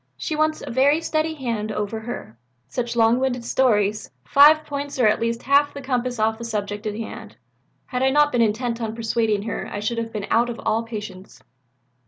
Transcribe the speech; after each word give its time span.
She 0.17 0.35
wants 0.35 0.63
a 0.65 0.71
very 0.71 0.99
steady 0.99 1.35
hand 1.35 1.71
over 1.71 1.99
her. 1.99 2.35
Such 2.67 2.95
long 2.95 3.19
winded 3.19 3.45
stories 3.45 4.09
5 4.25 4.65
points 4.65 4.97
or 4.97 5.05
at 5.05 5.19
least 5.19 5.43
half 5.43 5.75
the 5.75 5.81
compass 5.83 6.17
off 6.17 6.39
the 6.39 6.43
subject 6.43 6.87
in 6.87 6.97
hand. 6.97 7.35
Had 7.85 8.01
I 8.01 8.09
not 8.09 8.31
been 8.31 8.41
intent 8.41 8.81
on 8.81 8.95
persuading 8.95 9.43
her 9.43 9.69
I 9.71 9.79
should 9.79 9.99
have 9.99 10.11
been 10.11 10.25
out 10.31 10.49
of 10.49 10.59
all 10.65 10.81
patience." 10.81 11.43